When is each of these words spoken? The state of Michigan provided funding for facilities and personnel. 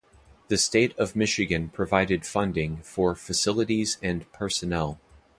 The 0.47 0.57
state 0.57 0.97
of 0.97 1.15
Michigan 1.15 1.69
provided 1.69 2.25
funding 2.25 2.77
for 2.77 3.13
facilities 3.13 3.99
and 4.01 4.25
personnel. 4.33 4.99